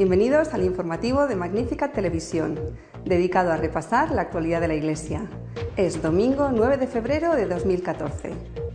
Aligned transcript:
Bienvenidos 0.00 0.54
al 0.54 0.64
informativo 0.64 1.26
de 1.26 1.36
Magnífica 1.36 1.92
Televisión, 1.92 2.58
dedicado 3.04 3.52
a 3.52 3.58
repasar 3.58 4.12
la 4.12 4.22
actualidad 4.22 4.62
de 4.62 4.68
la 4.68 4.74
Iglesia. 4.74 5.28
Es 5.76 6.00
domingo 6.00 6.48
9 6.50 6.78
de 6.78 6.86
febrero 6.86 7.36
de 7.36 7.44
2014. 7.44 8.32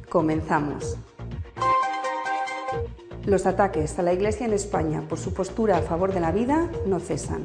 Comenzamos. 0.08 1.00
Los 3.26 3.48
ataques 3.48 3.98
a 3.98 4.04
la 4.04 4.14
Iglesia 4.14 4.46
en 4.46 4.54
España 4.54 5.02
por 5.10 5.18
su 5.18 5.34
postura 5.34 5.78
a 5.78 5.82
favor 5.82 6.14
de 6.14 6.20
la 6.20 6.32
vida 6.32 6.70
no 6.86 7.00
cesan. 7.00 7.44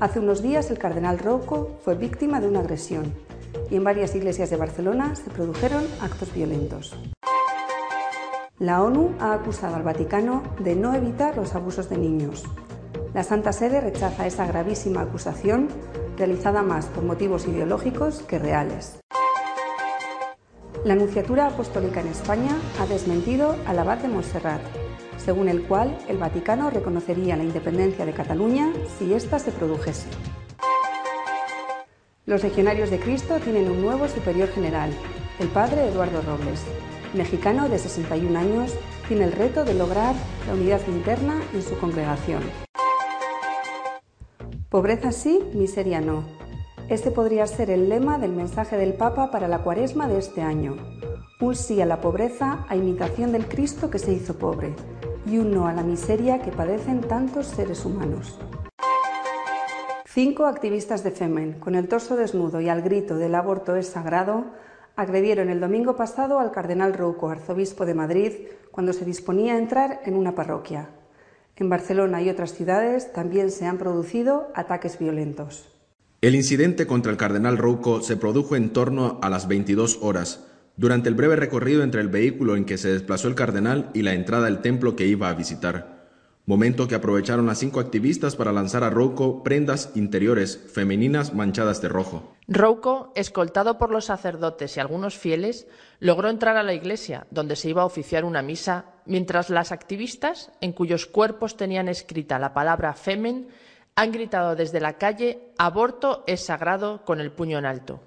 Hace 0.00 0.18
unos 0.18 0.42
días 0.42 0.68
el 0.72 0.78
cardenal 0.78 1.20
Rouco 1.20 1.78
fue 1.84 1.94
víctima 1.94 2.40
de 2.40 2.48
una 2.48 2.58
agresión 2.58 3.14
y 3.70 3.76
en 3.76 3.84
varias 3.84 4.16
iglesias 4.16 4.50
de 4.50 4.56
Barcelona 4.56 5.14
se 5.14 5.30
produjeron 5.30 5.84
actos 6.00 6.34
violentos. 6.34 6.98
La 8.58 8.82
ONU 8.82 9.14
ha 9.20 9.32
acusado 9.32 9.76
al 9.76 9.84
Vaticano 9.84 10.42
de 10.58 10.74
no 10.74 10.92
evitar 10.92 11.36
los 11.36 11.54
abusos 11.54 11.88
de 11.88 11.98
niños 11.98 12.42
la 13.16 13.24
Santa 13.24 13.50
Sede 13.54 13.80
rechaza 13.80 14.26
esa 14.26 14.46
gravísima 14.46 15.00
acusación 15.00 15.68
realizada 16.18 16.62
más 16.62 16.84
por 16.84 17.02
motivos 17.02 17.48
ideológicos 17.48 18.20
que 18.20 18.38
reales. 18.38 19.00
La 20.84 20.92
Anunciatura 20.92 21.46
Apostólica 21.46 22.02
en 22.02 22.08
España 22.08 22.54
ha 22.78 22.84
desmentido 22.84 23.56
al 23.66 23.78
abad 23.78 23.96
de 23.96 24.08
Montserrat, 24.08 24.60
según 25.16 25.48
el 25.48 25.62
cual 25.62 25.96
el 26.08 26.18
Vaticano 26.18 26.68
reconocería 26.68 27.38
la 27.38 27.44
independencia 27.44 28.04
de 28.04 28.12
Cataluña 28.12 28.70
si 28.98 29.14
ésta 29.14 29.38
se 29.38 29.50
produjese. 29.50 30.08
Los 32.26 32.42
legionarios 32.42 32.90
de 32.90 33.00
Cristo 33.00 33.40
tienen 33.40 33.70
un 33.70 33.80
nuevo 33.80 34.08
superior 34.08 34.50
general, 34.50 34.90
el 35.38 35.48
padre 35.48 35.88
Eduardo 35.88 36.20
Robles. 36.20 36.62
Mexicano 37.14 37.70
de 37.70 37.78
61 37.78 38.38
años, 38.38 38.74
tiene 39.08 39.24
el 39.24 39.32
reto 39.32 39.64
de 39.64 39.72
lograr 39.72 40.14
la 40.46 40.52
unidad 40.52 40.86
interna 40.86 41.40
en 41.54 41.62
su 41.62 41.78
congregación. 41.78 42.65
Pobreza 44.68 45.12
sí, 45.12 45.48
miseria 45.54 46.00
no. 46.00 46.24
Este 46.88 47.12
podría 47.12 47.46
ser 47.46 47.70
el 47.70 47.88
lema 47.88 48.18
del 48.18 48.32
mensaje 48.32 48.76
del 48.76 48.94
Papa 48.94 49.30
para 49.30 49.46
la 49.46 49.62
cuaresma 49.62 50.08
de 50.08 50.18
este 50.18 50.42
año. 50.42 50.76
Un 51.40 51.54
sí 51.54 51.80
a 51.80 51.86
la 51.86 52.00
pobreza 52.00 52.66
a 52.68 52.74
imitación 52.74 53.30
del 53.30 53.46
Cristo 53.46 53.90
que 53.90 54.00
se 54.00 54.12
hizo 54.12 54.38
pobre 54.38 54.74
y 55.24 55.38
un 55.38 55.52
no 55.52 55.68
a 55.68 55.72
la 55.72 55.84
miseria 55.84 56.42
que 56.42 56.50
padecen 56.50 57.00
tantos 57.02 57.46
seres 57.46 57.84
humanos. 57.84 58.40
Cinco 60.04 60.46
activistas 60.46 61.04
de 61.04 61.12
Femen, 61.12 61.60
con 61.60 61.76
el 61.76 61.86
torso 61.86 62.16
desnudo 62.16 62.60
y 62.60 62.68
al 62.68 62.82
grito 62.82 63.16
del 63.18 63.36
aborto 63.36 63.76
es 63.76 63.86
sagrado, 63.86 64.46
agredieron 64.96 65.48
el 65.48 65.60
domingo 65.60 65.94
pasado 65.94 66.40
al 66.40 66.50
cardenal 66.50 66.92
Rouco, 66.92 67.28
arzobispo 67.28 67.86
de 67.86 67.94
Madrid, 67.94 68.32
cuando 68.72 68.92
se 68.92 69.04
disponía 69.04 69.54
a 69.54 69.58
entrar 69.58 70.00
en 70.06 70.16
una 70.16 70.34
parroquia. 70.34 70.88
En 71.56 71.68
Barcelona 71.68 72.22
y 72.22 72.30
otras 72.30 72.54
ciudades 72.54 73.12
también 73.12 73.50
se 73.50 73.66
han 73.66 73.78
producido 73.78 74.48
ataques 74.54 74.98
violentos. 74.98 75.68
El 76.20 76.34
incidente 76.34 76.86
contra 76.86 77.10
el 77.10 77.18
cardenal 77.18 77.58
Rouco 77.58 78.02
se 78.02 78.16
produjo 78.16 78.56
en 78.56 78.70
torno 78.72 79.18
a 79.22 79.30
las 79.30 79.48
22 79.48 79.98
horas, 80.02 80.46
durante 80.76 81.08
el 81.08 81.14
breve 81.14 81.36
recorrido 81.36 81.82
entre 81.82 82.00
el 82.00 82.08
vehículo 82.08 82.56
en 82.56 82.64
que 82.64 82.78
se 82.78 82.92
desplazó 82.92 83.28
el 83.28 83.34
cardenal 83.34 83.90
y 83.94 84.02
la 84.02 84.12
entrada 84.12 84.46
al 84.46 84.60
templo 84.60 84.96
que 84.96 85.06
iba 85.06 85.28
a 85.30 85.34
visitar 85.34 85.96
momento 86.46 86.86
que 86.86 86.94
aprovecharon 86.94 87.46
las 87.46 87.58
cinco 87.58 87.80
activistas 87.80 88.36
para 88.36 88.52
lanzar 88.52 88.84
a 88.84 88.90
Rouco 88.90 89.42
prendas 89.42 89.90
interiores 89.96 90.56
femeninas 90.72 91.34
manchadas 91.34 91.82
de 91.82 91.88
rojo. 91.88 92.34
Rouco, 92.46 93.12
escoltado 93.16 93.78
por 93.78 93.90
los 93.90 94.06
sacerdotes 94.06 94.76
y 94.76 94.80
algunos 94.80 95.18
fieles, 95.18 95.66
logró 95.98 96.30
entrar 96.30 96.56
a 96.56 96.62
la 96.62 96.72
iglesia, 96.72 97.26
donde 97.32 97.56
se 97.56 97.68
iba 97.68 97.82
a 97.82 97.86
oficiar 97.86 98.24
una 98.24 98.42
misa, 98.42 98.92
mientras 99.06 99.50
las 99.50 99.72
activistas, 99.72 100.52
en 100.60 100.72
cuyos 100.72 101.06
cuerpos 101.06 101.56
tenían 101.56 101.88
escrita 101.88 102.38
la 102.38 102.52
palabra 102.52 102.94
femen, 102.94 103.48
han 103.94 104.12
gritado 104.12 104.54
desde 104.54 104.80
la 104.80 104.98
calle 104.98 105.52
Aborto 105.56 106.22
es 106.26 106.44
sagrado 106.44 107.04
con 107.04 107.20
el 107.20 107.32
puño 107.32 107.58
en 107.58 107.66
alto. 107.66 108.00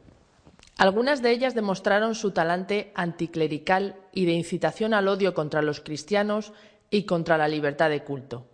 Algunas 0.78 1.22
de 1.22 1.32
ellas 1.32 1.56
demostraron 1.56 2.16
su 2.16 2.32
talante 2.32 2.92
anticlerical 2.96 3.96
y 4.14 4.26
de 4.26 4.32
incitación 4.32 4.94
al 4.94 5.08
odio 5.08 5.34
contra 5.34 5.62
los 5.62 5.82
cristianos 5.82 6.54
y 6.90 7.04
contra 7.04 7.38
la 7.38 7.48
libertad 7.48 7.90
de 7.90 8.04
culto. 8.04 8.48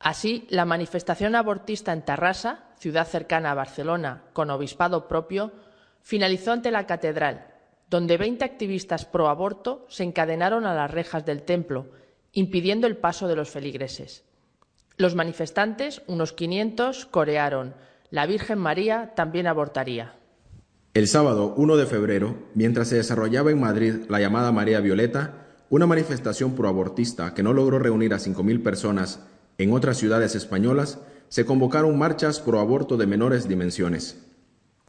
Así, 0.00 0.46
la 0.50 0.64
manifestación 0.64 1.36
abortista 1.36 1.92
en 1.92 2.04
Tarrasa, 2.04 2.64
ciudad 2.76 3.06
cercana 3.06 3.52
a 3.52 3.54
Barcelona, 3.54 4.24
con 4.32 4.50
obispado 4.50 5.06
propio, 5.06 5.52
finalizó 6.00 6.50
ante 6.50 6.72
la 6.72 6.86
catedral, 6.86 7.51
donde 7.92 8.16
20 8.16 8.42
activistas 8.42 9.04
pro 9.04 9.28
aborto 9.28 9.84
se 9.90 10.02
encadenaron 10.02 10.64
a 10.64 10.72
las 10.72 10.90
rejas 10.90 11.26
del 11.26 11.42
templo, 11.42 11.90
impidiendo 12.32 12.86
el 12.86 12.96
paso 12.96 13.28
de 13.28 13.36
los 13.36 13.50
feligreses. 13.50 14.24
Los 14.96 15.14
manifestantes, 15.14 16.00
unos 16.06 16.32
500, 16.32 17.04
corearon 17.04 17.74
La 18.08 18.24
Virgen 18.24 18.58
María 18.58 19.12
también 19.14 19.46
abortaría. 19.46 20.14
El 20.94 21.06
sábado 21.06 21.52
1 21.54 21.76
de 21.76 21.84
febrero, 21.84 22.34
mientras 22.54 22.88
se 22.88 22.96
desarrollaba 22.96 23.50
en 23.50 23.60
Madrid 23.60 23.94
la 24.08 24.20
llamada 24.20 24.52
María 24.52 24.80
Violeta, 24.80 25.48
una 25.68 25.86
manifestación 25.86 26.54
proabortista 26.54 27.34
que 27.34 27.42
no 27.42 27.52
logró 27.52 27.78
reunir 27.78 28.14
a 28.14 28.18
5.000 28.18 28.62
personas 28.62 29.20
en 29.58 29.70
otras 29.70 29.98
ciudades 29.98 30.34
españolas, 30.34 30.98
se 31.28 31.44
convocaron 31.44 31.98
marchas 31.98 32.40
pro-aborto 32.40 32.96
de 32.96 33.06
menores 33.06 33.48
dimensiones. 33.48 34.31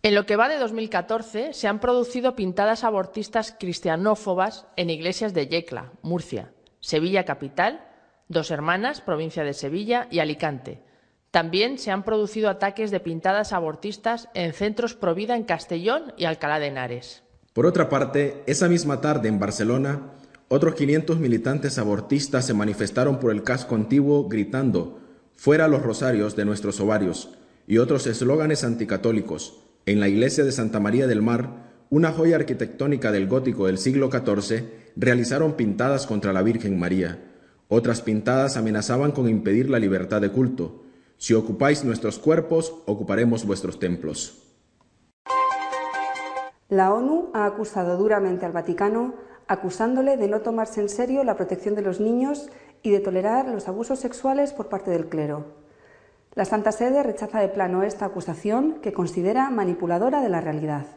En 0.06 0.16
lo 0.16 0.26
que 0.26 0.36
va 0.36 0.50
de 0.50 0.58
2014 0.58 1.54
se 1.54 1.68
han 1.70 1.80
producido 1.80 2.36
pintadas 2.36 2.84
abortistas 2.84 3.56
cristianófobas 3.58 4.68
en 4.76 4.90
iglesias 4.90 5.34
de 5.34 5.48
Yecla, 5.48 5.94
Murcia, 6.02 6.52
Sevilla 6.82 7.24
capital, 7.24 7.88
Dos 8.28 8.52
Hermanas, 8.52 9.00
provincia 9.00 9.46
de 9.46 9.54
Sevilla, 9.54 10.10
y 10.12 10.20
Alicante. 10.20 10.82
También 11.32 11.78
se 11.78 11.92
han 11.92 12.04
producido 12.04 12.50
ataques 12.50 12.92
de 12.92 13.00
pintadas 13.00 13.54
abortistas 13.54 14.28
en 14.34 14.52
centros 14.52 14.94
Provida 14.94 15.38
en 15.38 15.46
Castellón 15.46 16.12
y 16.18 16.26
Alcalá 16.26 16.60
de 16.60 16.68
Henares. 16.68 17.24
Por 17.54 17.66
otra 17.66 17.88
parte, 17.88 18.44
esa 18.46 18.68
misma 18.68 19.00
tarde 19.00 19.30
en 19.30 19.40
Barcelona, 19.40 20.12
otros 20.50 20.76
500 20.76 21.18
militantes 21.18 21.78
abortistas 21.78 22.46
se 22.46 22.54
manifestaron 22.54 23.20
por 23.20 23.32
el 23.32 23.44
casco 23.44 23.76
antiguo 23.76 24.28
gritando 24.28 25.00
Fuera 25.38 25.70
los 25.70 25.82
rosarios 25.82 26.36
de 26.36 26.44
nuestros 26.44 26.82
ovarios 26.82 27.30
y 27.68 27.78
otros 27.78 28.06
eslóganes 28.06 28.66
anticatólicos. 28.66 29.64
En 29.86 30.00
la 30.00 30.08
iglesia 30.08 30.46
de 30.46 30.54
Santa 30.54 30.80
María 30.80 31.08
del 31.08 31.22
Mar, 31.22 31.50
una 31.90 32.14
joya 32.14 32.38
arquitectónica 32.38 33.12
del 33.12 33.28
gótico 33.28 33.68
del 33.68 33.78
siglo 33.78 34.10
XIV, 34.10 34.64
realizaron 34.96 35.54
pintadas 35.54 36.08
contra 36.08 36.32
la 36.32 36.42
Virgen 36.42 36.80
María. 36.80 37.20
Otras 37.68 38.02
pintadas 38.02 38.56
amenazaban 38.56 39.12
con 39.12 39.28
impedir 39.28 39.70
la 39.70 39.80
libertad 39.80 40.22
de 40.22 40.32
culto. 40.32 40.84
Si 41.18 41.34
ocupáis 41.34 41.84
nuestros 41.84 42.18
cuerpos, 42.18 42.74
ocuparemos 42.86 43.46
vuestros 43.46 43.78
templos. 43.78 44.42
La 46.70 46.94
ONU 46.94 47.32
ha 47.34 47.46
acusado 47.46 47.98
duramente 47.98 48.46
al 48.46 48.54
Vaticano 48.54 49.16
acusándole 49.48 50.16
de 50.16 50.30
no 50.30 50.40
tomarse 50.40 50.80
en 50.80 50.88
serio 50.88 51.26
la 51.26 51.36
protección 51.36 51.76
de 51.76 51.82
los 51.82 52.00
niños 52.00 52.50
y 52.84 52.92
de 52.92 53.02
tolerar 53.02 53.50
los 53.50 53.68
abusos 53.68 54.00
sexuales 54.00 54.54
por 54.54 54.70
parte 54.70 54.92
del 54.92 55.10
clero. 55.10 55.63
La 56.36 56.46
Santa 56.46 56.72
Sede 56.72 57.04
rechaza 57.04 57.40
de 57.40 57.48
plano 57.48 57.84
esta 57.84 58.06
acusación 58.06 58.80
que 58.82 58.92
considera 58.92 59.52
manipuladora 59.52 60.22
de 60.22 60.30
la 60.30 60.42
realidad. 60.42 60.88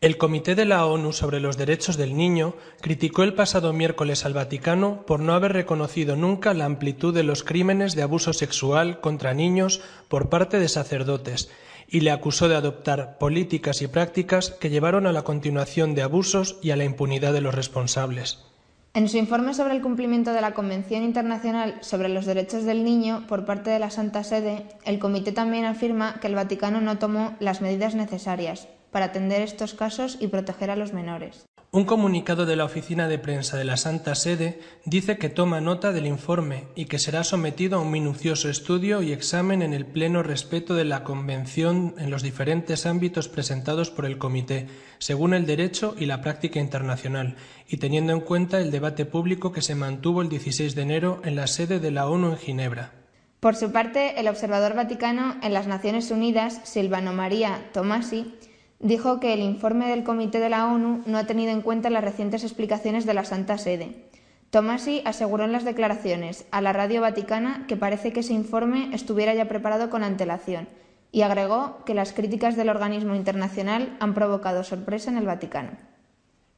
El 0.00 0.16
Comité 0.16 0.54
de 0.54 0.64
la 0.64 0.86
ONU 0.86 1.12
sobre 1.12 1.38
los 1.38 1.58
Derechos 1.58 1.96
del 1.96 2.16
Niño 2.16 2.54
criticó 2.80 3.22
el 3.22 3.34
pasado 3.34 3.72
miércoles 3.72 4.24
al 4.24 4.32
Vaticano 4.32 5.04
por 5.06 5.20
no 5.20 5.34
haber 5.34 5.52
reconocido 5.52 6.16
nunca 6.16 6.54
la 6.54 6.64
amplitud 6.64 7.14
de 7.14 7.22
los 7.22 7.44
crímenes 7.44 7.94
de 7.94 8.02
abuso 8.02 8.32
sexual 8.32 9.00
contra 9.00 9.34
niños 9.34 9.82
por 10.08 10.28
parte 10.28 10.58
de 10.58 10.68
sacerdotes 10.68 11.50
y 11.86 12.00
le 12.00 12.10
acusó 12.10 12.48
de 12.48 12.56
adoptar 12.56 13.18
políticas 13.18 13.82
y 13.82 13.86
prácticas 13.86 14.50
que 14.50 14.70
llevaron 14.70 15.06
a 15.06 15.12
la 15.12 15.22
continuación 15.22 15.94
de 15.94 16.02
abusos 16.02 16.58
y 16.62 16.70
a 16.70 16.76
la 16.76 16.84
impunidad 16.84 17.34
de 17.34 17.42
los 17.42 17.54
responsables. 17.54 18.51
En 18.94 19.08
su 19.08 19.16
informe 19.16 19.54
sobre 19.54 19.74
el 19.74 19.80
cumplimiento 19.80 20.34
de 20.34 20.42
la 20.42 20.52
Convención 20.52 21.02
Internacional 21.02 21.78
sobre 21.80 22.10
los 22.10 22.26
Derechos 22.26 22.64
del 22.64 22.84
Niño 22.84 23.24
por 23.26 23.46
parte 23.46 23.70
de 23.70 23.78
la 23.78 23.88
Santa 23.88 24.22
Sede, 24.22 24.66
el 24.84 24.98
Comité 24.98 25.32
también 25.32 25.64
afirma 25.64 26.20
que 26.20 26.26
el 26.26 26.34
Vaticano 26.34 26.82
no 26.82 26.98
tomó 26.98 27.34
las 27.40 27.62
medidas 27.62 27.94
necesarias 27.94 28.68
para 28.90 29.06
atender 29.06 29.40
estos 29.40 29.72
casos 29.72 30.18
y 30.20 30.26
proteger 30.26 30.70
a 30.70 30.76
los 30.76 30.92
menores. 30.92 31.46
Un 31.74 31.86
comunicado 31.86 32.44
de 32.44 32.54
la 32.54 32.66
Oficina 32.66 33.08
de 33.08 33.18
Prensa 33.18 33.56
de 33.56 33.64
la 33.64 33.78
Santa 33.78 34.14
Sede 34.14 34.60
dice 34.84 35.16
que 35.16 35.30
toma 35.30 35.62
nota 35.62 35.90
del 35.90 36.06
informe 36.06 36.64
y 36.74 36.84
que 36.84 36.98
será 36.98 37.24
sometido 37.24 37.78
a 37.78 37.80
un 37.80 37.90
minucioso 37.90 38.50
estudio 38.50 39.00
y 39.00 39.10
examen 39.10 39.62
en 39.62 39.72
el 39.72 39.86
pleno 39.86 40.22
respeto 40.22 40.74
de 40.74 40.84
la 40.84 41.02
Convención 41.02 41.94
en 41.96 42.10
los 42.10 42.22
diferentes 42.22 42.84
ámbitos 42.84 43.28
presentados 43.28 43.88
por 43.90 44.04
el 44.04 44.18
Comité, 44.18 44.66
según 44.98 45.32
el 45.32 45.46
derecho 45.46 45.94
y 45.98 46.04
la 46.04 46.20
práctica 46.20 46.60
internacional, 46.60 47.36
y 47.66 47.78
teniendo 47.78 48.12
en 48.12 48.20
cuenta 48.20 48.60
el 48.60 48.70
debate 48.70 49.06
público 49.06 49.50
que 49.50 49.62
se 49.62 49.74
mantuvo 49.74 50.20
el 50.20 50.28
16 50.28 50.74
de 50.74 50.82
enero 50.82 51.22
en 51.24 51.36
la 51.36 51.46
sede 51.46 51.80
de 51.80 51.90
la 51.90 52.06
ONU 52.06 52.32
en 52.32 52.36
Ginebra. 52.36 52.92
Por 53.40 53.56
su 53.56 53.72
parte, 53.72 54.20
el 54.20 54.28
observador 54.28 54.74
vaticano 54.74 55.36
en 55.42 55.54
las 55.54 55.66
Naciones 55.66 56.10
Unidas, 56.10 56.60
Silvano 56.64 57.14
María 57.14 57.70
Tomasi, 57.72 58.34
dijo 58.82 59.20
que 59.20 59.32
el 59.32 59.40
informe 59.40 59.88
del 59.88 60.04
Comité 60.04 60.40
de 60.40 60.50
la 60.50 60.66
ONU 60.66 61.02
no 61.06 61.16
ha 61.16 61.26
tenido 61.26 61.52
en 61.52 61.62
cuenta 61.62 61.88
las 61.88 62.04
recientes 62.04 62.42
explicaciones 62.42 63.06
de 63.06 63.14
la 63.14 63.24
Santa 63.24 63.56
Sede. 63.56 64.08
Tomasi 64.50 65.00
aseguró 65.06 65.44
en 65.44 65.52
las 65.52 65.64
declaraciones 65.64 66.44
a 66.50 66.60
la 66.60 66.74
Radio 66.74 67.00
Vaticana 67.00 67.64
que 67.66 67.76
parece 67.76 68.12
que 68.12 68.20
ese 68.20 68.34
informe 68.34 68.90
estuviera 68.92 69.32
ya 69.34 69.48
preparado 69.48 69.88
con 69.88 70.04
antelación 70.04 70.68
y 71.10 71.22
agregó 71.22 71.84
que 71.86 71.94
las 71.94 72.12
críticas 72.12 72.56
del 72.56 72.68
organismo 72.68 73.14
internacional 73.14 73.96
han 74.00 74.14
provocado 74.14 74.64
sorpresa 74.64 75.10
en 75.10 75.18
el 75.18 75.26
Vaticano. 75.26 75.70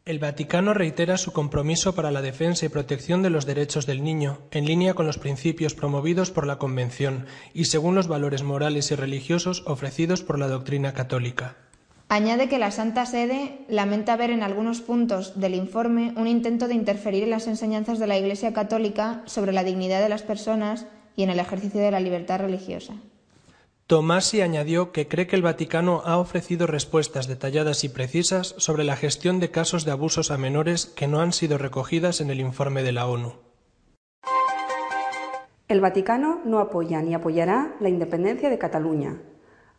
El 0.05 0.19
Vaticano 0.19 0.75
reitera 0.75 1.17
su 1.17 1.33
compromiso 1.33 1.95
para 1.95 2.11
la 2.11 2.21
defensa 2.21 2.67
y 2.67 2.69
protección 2.69 3.23
de 3.23 3.31
los 3.31 3.47
derechos 3.47 3.87
del 3.87 4.03
niño, 4.03 4.39
en 4.51 4.67
línea 4.67 4.95
con 4.95 5.07
los 5.07 5.19
principios 5.19 5.75
promovidos 5.75 6.31
por 6.31 6.47
la 6.47 6.59
Convención 6.59 7.27
y 7.55 7.67
según 7.67 7.95
los 7.95 8.07
valores 8.07 8.43
morales 8.43 8.91
y 8.91 8.97
religiosos 8.97 9.63
ofrecidos 9.67 10.23
por 10.23 10.39
la 10.39 10.49
doctrina 10.49 10.93
católica. 10.93 11.57
Añade 12.09 12.49
que 12.49 12.59
la 12.59 12.71
Santa 12.71 13.07
Sede 13.07 13.65
lamenta 13.69 14.17
ver 14.17 14.31
en 14.31 14.43
algunos 14.43 14.81
puntos 14.81 15.41
del 15.41 15.55
informe 15.55 16.13
un 16.17 16.27
intento 16.27 16.69
de 16.69 16.75
interferir 16.75 17.25
en 17.25 17.31
las 17.31 17.47
enseñanzas 17.47 17.99
de 17.99 18.07
la 18.07 18.19
Iglesia 18.19 18.53
Católica 18.53 19.23
sobre 19.25 19.53
la 19.53 19.65
dignidad 19.65 20.03
de 20.03 20.11
las 20.11 20.23
personas 20.23 20.87
y 21.17 21.23
en 21.23 21.31
el 21.31 21.41
ejercicio 21.41 21.81
de 21.81 21.91
la 21.91 22.01
libertad 22.01 22.41
religiosa. 22.41 22.95
Tomasi 23.87 24.41
añadió 24.41 24.93
que 24.93 25.09
cree 25.09 25.27
que 25.27 25.37
el 25.37 25.43
Vaticano 25.43 26.03
ha 26.05 26.19
ofrecido 26.19 26.67
respuestas 26.67 27.27
detalladas 27.27 27.85
y 27.85 27.89
precisas 27.91 28.55
sobre 28.59 28.85
la 28.85 28.97
gestión 28.97 29.41
de 29.41 29.51
casos 29.51 29.85
de 29.85 29.93
abusos 29.93 30.31
a 30.31 30.39
menores 30.39 30.87
que 30.87 31.07
no 31.07 31.21
han 31.21 31.33
sido 31.33 31.59
recogidas 31.59 32.21
en 32.21 32.31
el 32.31 32.41
informe 32.41 32.83
de 32.83 32.93
la 32.93 33.07
ONU. 33.07 33.35
El 35.69 35.81
Vaticano 35.81 36.41
no 36.45 36.61
apoya 36.61 37.03
ni 37.03 37.15
apoyará 37.15 37.77
la 37.81 37.89
independencia 37.89 38.49
de 38.49 38.59
Cataluña, 38.59 39.21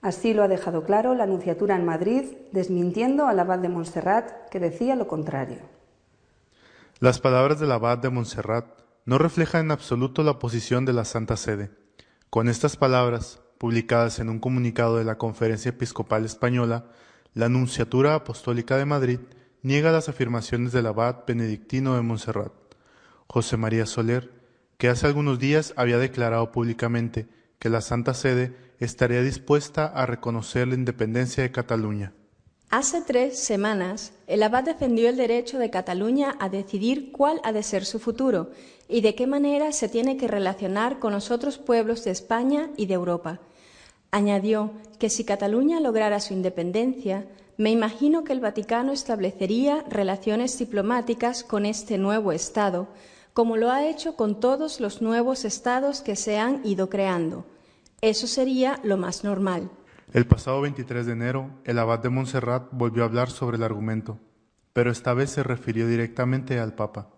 Así 0.06 0.36
lo 0.36 0.44
ha 0.44 0.48
dejado 0.48 0.84
claro 0.84 1.16
la 1.16 1.24
Anunciatura 1.24 1.76
en 1.76 1.84
Madrid, 1.84 2.26
desmintiendo 2.52 3.26
al 3.26 3.40
abad 3.40 3.58
de 3.58 3.70
Montserrat, 3.70 4.50
que 4.52 4.60
decía 4.60 4.96
lo 4.96 5.08
contrario. 5.08 5.58
Las 7.00 7.20
palabras 7.20 7.60
del 7.60 7.72
abad 7.72 7.98
de 7.98 8.12
Montserrat 8.12 8.68
no 9.06 9.18
reflejan 9.18 9.66
en 9.66 9.72
absoluto 9.72 10.22
la 10.22 10.38
posición 10.38 10.86
de 10.86 10.94
la 10.94 11.06
Santa 11.06 11.38
Sede. 11.38 11.72
Con 12.30 12.50
estas 12.50 12.78
palabras, 12.78 13.42
publicadas 13.58 14.20
en 14.20 14.30
un 14.30 14.40
comunicado 14.40 14.98
de 14.98 15.06
la 15.06 15.18
Conferencia 15.18 15.70
Episcopal 15.70 16.24
Española, 16.24 16.86
la 17.34 17.48
Anunciatura 17.48 18.14
Apostólica 18.14 18.78
de 18.78 18.86
Madrid 18.86 19.20
niega 19.64 19.92
las 19.92 20.08
afirmaciones 20.08 20.72
del 20.72 20.86
abad 20.86 21.26
benedictino 21.26 21.96
de 21.96 22.04
Montserrat, 22.04 22.54
José 23.26 23.58
María 23.58 23.88
Soler, 23.88 24.32
que 24.78 24.88
hace 24.88 25.08
algunos 25.08 25.40
días 25.40 25.74
había 25.76 25.98
declarado 25.98 26.52
públicamente 26.52 27.28
que 27.58 27.70
la 27.70 27.82
Santa 27.82 28.14
Sede 28.14 28.65
estaría 28.80 29.22
dispuesta 29.22 29.86
a 29.86 30.06
reconocer 30.06 30.68
la 30.68 30.76
independencia 30.76 31.44
de 31.44 31.52
Cataluña. 31.52 32.14
Hace 32.70 33.02
tres 33.02 33.40
semanas, 33.40 34.12
el 34.28 34.44
abad 34.44 34.64
defendió 34.64 35.08
el 35.08 35.18
derecho 35.18 35.60
de 35.60 35.70
Cataluña 35.70 36.36
a 36.40 36.50
decidir 36.50 37.12
cuál 37.12 37.40
ha 37.44 37.54
de 37.54 37.64
ser 37.64 37.86
su 37.86 38.00
futuro 38.00 38.50
y 38.90 39.02
de 39.02 39.16
qué 39.16 39.28
manera 39.28 39.72
se 39.72 39.88
tiene 39.88 40.18
que 40.18 40.28
relacionar 40.28 41.00
con 41.00 41.14
los 41.14 41.32
otros 41.32 41.58
pueblos 41.58 42.04
de 42.04 42.12
España 42.12 42.70
y 42.76 42.88
de 42.88 42.96
Europa. 42.96 43.40
Añadió 44.12 44.72
que 45.00 45.10
si 45.10 45.24
Cataluña 45.24 45.80
lograra 45.80 46.20
su 46.20 46.34
independencia, 46.34 47.28
me 47.58 47.72
imagino 47.72 48.24
que 48.24 48.34
el 48.34 48.42
Vaticano 48.42 48.92
establecería 48.92 49.86
relaciones 49.90 50.58
diplomáticas 50.58 51.44
con 51.44 51.66
este 51.66 51.98
nuevo 51.98 52.32
Estado, 52.32 52.88
como 53.34 53.58
lo 53.58 53.72
ha 53.72 53.86
hecho 53.88 54.16
con 54.16 54.40
todos 54.40 54.80
los 54.80 55.02
nuevos 55.02 55.46
estados 55.46 56.02
que 56.02 56.16
se 56.16 56.40
han 56.40 56.60
ido 56.66 56.90
creando 56.90 57.46
eso 58.02 58.28
sería 58.28 58.80
lo 58.84 58.98
más 58.98 59.24
normal. 59.24 59.70
El 60.14 60.28
pasado 60.28 60.62
23 60.62 61.06
de 61.06 61.12
enero, 61.12 61.50
el 61.64 61.80
abad 61.80 62.00
de 62.00 62.10
Montserrat 62.10 62.70
volvió 62.72 63.04
a 63.04 63.08
hablar 63.08 63.30
sobre 63.30 63.58
el 63.58 63.64
argumento, 63.64 64.20
pero 64.74 64.92
esta 64.92 65.14
vez 65.14 65.32
se 65.32 65.44
refirió 65.44 65.88
directamente 65.88 66.60
al 66.60 66.74
Papa. 66.74 67.10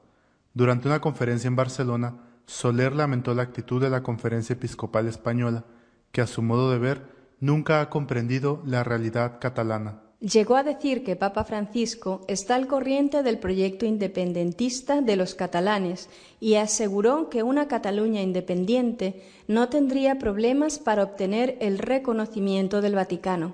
Durante 0.53 0.87
una 0.87 1.01
conferencia 1.01 1.47
en 1.47 1.55
Barcelona, 1.55 2.15
Soler 2.45 2.95
lamentó 2.95 3.33
la 3.33 3.43
actitud 3.43 3.81
de 3.81 3.89
la 3.89 4.03
Conferencia 4.03 4.53
Episcopal 4.53 5.07
Española, 5.07 5.65
que 6.11 6.21
a 6.21 6.27
su 6.27 6.41
modo 6.41 6.71
de 6.71 6.79
ver 6.79 7.05
nunca 7.39 7.81
ha 7.81 7.89
comprendido 7.89 8.63
la 8.65 8.83
realidad 8.83 9.37
catalana. 9.39 10.01
Llegó 10.19 10.55
a 10.55 10.63
decir 10.63 11.03
que 11.03 11.15
Papa 11.15 11.43
Francisco 11.43 12.21
está 12.27 12.55
al 12.55 12.65
corriente 12.65 13.21
del 13.21 13.37
proyecto 13.37 13.85
independentista 13.85 15.01
de 15.01 15.15
los 15.15 15.35
catalanes 15.35 16.09
y 16.39 16.55
aseguró 16.55 17.29
que 17.29 17.43
una 17.43 17.67
Cataluña 17.67 18.23
independiente 18.23 19.23
no 19.47 19.69
tendría 19.69 20.17
problemas 20.17 20.79
para 20.79 21.03
obtener 21.03 21.55
el 21.61 21.77
reconocimiento 21.77 22.81
del 22.81 22.95
Vaticano. 22.95 23.53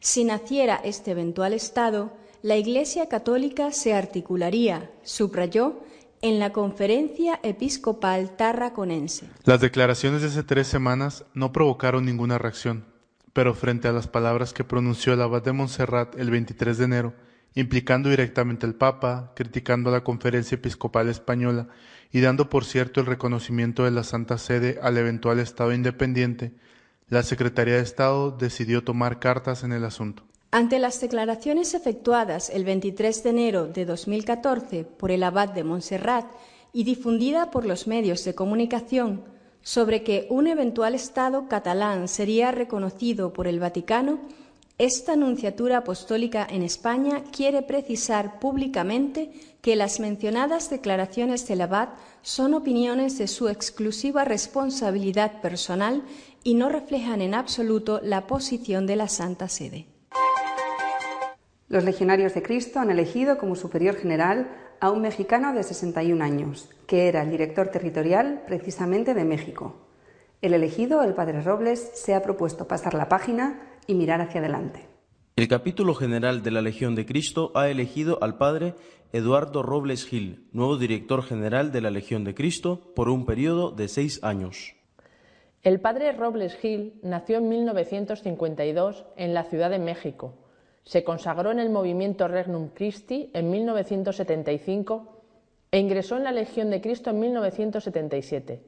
Si 0.00 0.24
naciera 0.24 0.80
este 0.82 1.12
eventual 1.12 1.52
Estado, 1.52 2.12
la 2.42 2.56
Iglesia 2.56 3.08
Católica 3.08 3.70
se 3.70 3.94
articularía, 3.94 4.90
subrayó, 5.04 5.84
en 6.22 6.40
la 6.40 6.50
conferencia 6.50 7.38
episcopal 7.44 8.36
tarraconense. 8.36 9.28
Las 9.44 9.60
declaraciones 9.60 10.22
de 10.22 10.28
hace 10.28 10.42
tres 10.42 10.66
semanas 10.66 11.24
no 11.34 11.52
provocaron 11.52 12.06
ninguna 12.06 12.38
reacción 12.38 12.95
pero 13.36 13.52
frente 13.52 13.86
a 13.86 13.92
las 13.92 14.08
palabras 14.08 14.54
que 14.54 14.64
pronunció 14.64 15.12
el 15.12 15.20
abad 15.20 15.42
de 15.42 15.52
Montserrat 15.52 16.18
el 16.18 16.30
23 16.30 16.78
de 16.78 16.84
enero, 16.86 17.14
implicando 17.54 18.08
directamente 18.08 18.64
al 18.64 18.76
Papa, 18.76 19.34
criticando 19.36 19.90
a 19.90 19.92
la 19.92 20.02
Conferencia 20.02 20.54
Episcopal 20.54 21.10
Española 21.10 21.68
y 22.10 22.22
dando 22.22 22.48
por 22.48 22.64
cierto 22.64 23.00
el 23.00 23.06
reconocimiento 23.06 23.84
de 23.84 23.90
la 23.90 24.04
Santa 24.04 24.38
Sede 24.38 24.78
al 24.80 24.96
eventual 24.96 25.38
Estado 25.38 25.74
independiente, 25.74 26.54
la 27.10 27.22
Secretaría 27.22 27.74
de 27.74 27.82
Estado 27.82 28.30
decidió 28.30 28.84
tomar 28.84 29.18
cartas 29.18 29.64
en 29.64 29.72
el 29.72 29.84
asunto. 29.84 30.22
Ante 30.50 30.78
las 30.78 30.98
declaraciones 31.02 31.74
efectuadas 31.74 32.48
el 32.48 32.64
23 32.64 33.22
de 33.22 33.28
enero 33.28 33.66
de 33.66 33.84
2014 33.84 34.84
por 34.84 35.10
el 35.10 35.22
abad 35.22 35.50
de 35.50 35.62
Montserrat 35.62 36.24
y 36.72 36.84
difundida 36.84 37.50
por 37.50 37.66
los 37.66 37.86
medios 37.86 38.24
de 38.24 38.34
comunicación, 38.34 39.35
sobre 39.66 40.04
que 40.04 40.28
un 40.30 40.46
eventual 40.46 40.94
Estado 40.94 41.48
catalán 41.48 42.06
sería 42.06 42.52
reconocido 42.52 43.32
por 43.32 43.48
el 43.48 43.58
Vaticano, 43.58 44.20
esta 44.78 45.14
Anunciatura 45.14 45.78
Apostólica 45.78 46.46
en 46.48 46.62
España 46.62 47.24
quiere 47.32 47.62
precisar 47.62 48.38
públicamente 48.38 49.32
que 49.62 49.74
las 49.74 49.98
mencionadas 49.98 50.70
declaraciones 50.70 51.48
del 51.48 51.62
abad 51.62 51.88
son 52.22 52.54
opiniones 52.54 53.18
de 53.18 53.26
su 53.26 53.48
exclusiva 53.48 54.24
responsabilidad 54.24 55.40
personal 55.40 56.04
y 56.44 56.54
no 56.54 56.68
reflejan 56.68 57.20
en 57.20 57.34
absoluto 57.34 58.00
la 58.04 58.28
posición 58.28 58.86
de 58.86 58.94
la 58.94 59.08
Santa 59.08 59.48
Sede. 59.48 59.95
Los 61.68 61.82
legionarios 61.82 62.32
de 62.32 62.42
Cristo 62.42 62.78
han 62.78 62.92
elegido 62.92 63.38
como 63.38 63.56
superior 63.56 63.96
general 63.96 64.48
a 64.78 64.92
un 64.92 65.02
mexicano 65.02 65.52
de 65.52 65.64
61 65.64 66.22
años, 66.22 66.68
que 66.86 67.08
era 67.08 67.22
el 67.22 67.30
director 67.30 67.68
territorial 67.68 68.44
precisamente 68.46 69.14
de 69.14 69.24
México. 69.24 69.74
El 70.42 70.54
elegido, 70.54 71.02
el 71.02 71.14
padre 71.14 71.42
Robles, 71.42 71.90
se 71.94 72.14
ha 72.14 72.22
propuesto 72.22 72.68
pasar 72.68 72.94
la 72.94 73.08
página 73.08 73.60
y 73.88 73.94
mirar 73.94 74.20
hacia 74.20 74.40
adelante. 74.40 74.86
El 75.34 75.48
capítulo 75.48 75.94
general 75.94 76.44
de 76.44 76.52
la 76.52 76.62
Legión 76.62 76.94
de 76.94 77.04
Cristo 77.04 77.50
ha 77.56 77.68
elegido 77.68 78.22
al 78.22 78.38
padre 78.38 78.76
Eduardo 79.12 79.64
Robles 79.64 80.06
Gil, 80.06 80.46
nuevo 80.52 80.76
director 80.76 81.24
general 81.24 81.72
de 81.72 81.80
la 81.80 81.90
Legión 81.90 82.22
de 82.22 82.34
Cristo, 82.34 82.92
por 82.94 83.08
un 83.08 83.26
periodo 83.26 83.72
de 83.72 83.88
seis 83.88 84.22
años. 84.22 84.76
El 85.64 85.80
padre 85.80 86.12
Robles 86.12 86.54
Gil 86.58 87.00
nació 87.02 87.38
en 87.38 87.48
1952 87.48 89.04
en 89.16 89.34
la 89.34 89.42
Ciudad 89.42 89.70
de 89.70 89.80
México 89.80 90.45
se 90.86 91.02
consagró 91.02 91.50
en 91.50 91.58
el 91.58 91.68
movimiento 91.68 92.28
Regnum 92.28 92.68
Christi 92.68 93.28
en 93.34 93.50
1975 93.50 95.22
e 95.72 95.80
ingresó 95.80 96.16
en 96.16 96.24
la 96.24 96.32
Legión 96.32 96.70
de 96.70 96.80
Cristo 96.80 97.10
en 97.10 97.18
1977. 97.18 98.62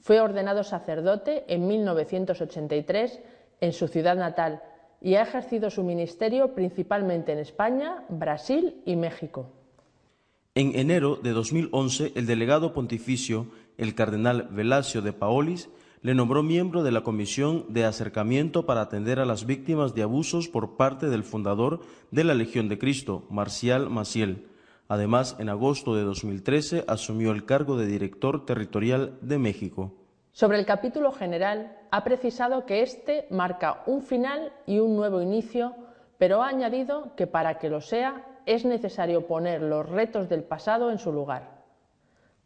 Fue 0.00 0.20
ordenado 0.20 0.64
sacerdote 0.64 1.44
en 1.46 1.68
1983 1.68 3.20
en 3.60 3.72
su 3.72 3.86
ciudad 3.86 4.16
natal 4.16 4.60
y 5.00 5.14
ha 5.14 5.22
ejercido 5.22 5.70
su 5.70 5.84
ministerio 5.84 6.52
principalmente 6.52 7.30
en 7.30 7.38
España, 7.38 8.04
Brasil 8.08 8.82
y 8.84 8.96
México. 8.96 9.52
En 10.56 10.76
enero 10.76 11.16
de 11.16 11.30
2011, 11.30 12.12
el 12.16 12.26
delegado 12.26 12.74
pontificio, 12.74 13.46
el 13.78 13.94
cardenal 13.94 14.48
Velasio 14.50 15.00
de 15.00 15.12
Paolis, 15.12 15.70
le 16.02 16.14
nombró 16.14 16.42
miembro 16.42 16.82
de 16.82 16.90
la 16.90 17.02
Comisión 17.02 17.64
de 17.68 17.84
Acercamiento 17.84 18.66
para 18.66 18.80
atender 18.80 19.20
a 19.20 19.24
las 19.24 19.46
víctimas 19.46 19.94
de 19.94 20.02
abusos 20.02 20.48
por 20.48 20.76
parte 20.76 21.08
del 21.08 21.22
fundador 21.22 21.80
de 22.10 22.24
la 22.24 22.34
Legión 22.34 22.68
de 22.68 22.76
Cristo, 22.76 23.24
Marcial 23.30 23.88
Maciel. 23.88 24.48
Además, 24.88 25.36
en 25.38 25.48
agosto 25.48 25.94
de 25.94 26.02
2013 26.02 26.84
asumió 26.88 27.30
el 27.30 27.44
cargo 27.44 27.76
de 27.76 27.86
director 27.86 28.44
territorial 28.44 29.16
de 29.20 29.38
México. 29.38 29.92
Sobre 30.32 30.58
el 30.58 30.66
capítulo 30.66 31.12
general, 31.12 31.78
ha 31.92 32.02
precisado 32.02 32.66
que 32.66 32.82
este 32.82 33.28
marca 33.30 33.84
un 33.86 34.02
final 34.02 34.52
y 34.66 34.80
un 34.80 34.96
nuevo 34.96 35.22
inicio, 35.22 35.76
pero 36.18 36.42
ha 36.42 36.48
añadido 36.48 37.14
que 37.14 37.28
para 37.28 37.60
que 37.60 37.70
lo 37.70 37.80
sea 37.80 38.26
es 38.44 38.64
necesario 38.64 39.28
poner 39.28 39.62
los 39.62 39.88
retos 39.88 40.28
del 40.28 40.42
pasado 40.42 40.90
en 40.90 40.98
su 40.98 41.12
lugar. 41.12 41.62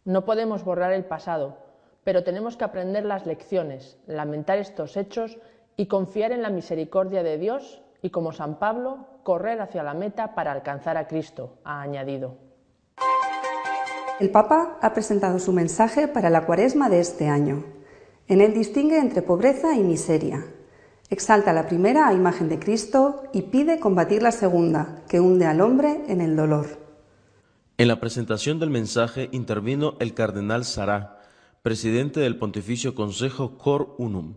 No 0.04 0.26
podemos 0.26 0.62
borrar 0.62 0.92
el 0.92 1.06
pasado, 1.06 1.65
pero 2.06 2.22
tenemos 2.22 2.56
que 2.56 2.62
aprender 2.62 3.04
las 3.04 3.26
lecciones, 3.26 3.98
lamentar 4.06 4.58
estos 4.58 4.96
hechos 4.96 5.38
y 5.76 5.86
confiar 5.86 6.30
en 6.30 6.40
la 6.40 6.50
misericordia 6.50 7.25
de 7.25 7.36
Dios 7.36 7.82
y, 8.00 8.10
como 8.10 8.30
San 8.30 8.60
Pablo, 8.60 9.08
correr 9.25 9.60
hacia 9.60 9.82
la 9.82 9.92
meta 9.92 10.36
para 10.36 10.52
alcanzar 10.52 10.96
a 10.96 11.08
Cristo, 11.08 11.58
ha 11.64 11.82
añadido. 11.82 12.36
El 14.20 14.30
Papa 14.30 14.78
ha 14.80 14.94
presentado 14.94 15.40
su 15.40 15.52
mensaje 15.52 16.06
para 16.06 16.30
la 16.30 16.46
cuaresma 16.46 16.88
de 16.88 17.00
este 17.00 17.26
año. 17.26 17.64
En 18.28 18.40
él 18.40 18.54
distingue 18.54 19.00
entre 19.00 19.22
pobreza 19.22 19.75
y 19.75 19.82
miseria. 19.82 20.46
Exalta 21.10 21.52
la 21.52 21.66
primera 21.66 22.06
a 22.06 22.14
imagen 22.14 22.48
de 22.48 22.60
Cristo 22.60 23.25
y 23.32 23.42
pide 23.42 23.80
combatir 23.80 24.22
la 24.22 24.30
segunda, 24.30 25.02
que 25.08 25.18
hunde 25.18 25.46
al 25.46 25.60
hombre 25.60 26.04
en 26.06 26.20
el 26.20 26.36
dolor. 26.36 26.66
En 27.78 27.88
la 27.88 27.98
presentación 27.98 28.60
del 28.60 28.70
mensaje 28.70 29.28
intervino 29.32 29.96
el 29.98 30.14
cardenal 30.14 30.64
Sará, 30.64 31.15
presidente 31.66 32.20
del 32.20 32.37
Pontificio 32.37 32.94
Consejo 32.94 33.58
Cor 33.58 33.96
Unum, 33.99 34.35